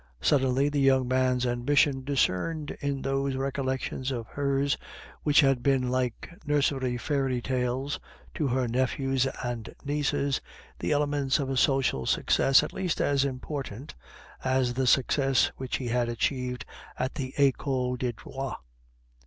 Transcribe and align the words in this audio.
Suddenly 0.19 0.69
the 0.69 0.79
young 0.81 1.07
man's 1.07 1.45
ambition 1.45 2.03
discerned 2.03 2.71
in 2.81 3.03
those 3.03 3.35
recollections 3.35 4.09
of 4.09 4.25
hers, 4.25 4.75
which 5.21 5.41
had 5.41 5.61
been 5.61 5.91
like 5.91 6.27
nursery 6.43 6.97
fairy 6.97 7.39
tales 7.39 7.99
to 8.33 8.47
her 8.47 8.67
nephews 8.67 9.27
and 9.43 9.75
nieces, 9.85 10.41
the 10.79 10.91
elements 10.91 11.37
of 11.37 11.51
a 11.51 11.55
social 11.55 12.07
success 12.07 12.63
at 12.63 12.73
least 12.73 12.99
as 12.99 13.23
important 13.23 13.93
as 14.43 14.73
the 14.73 14.87
success 14.87 15.51
which 15.57 15.75
he 15.77 15.89
had 15.89 16.09
achieved 16.09 16.65
at 16.97 17.13
the 17.13 17.35
Ecole 17.37 17.95
de 17.95 18.11
Droit. 18.11 18.55